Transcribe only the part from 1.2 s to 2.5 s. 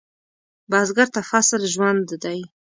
فصل ژوند دی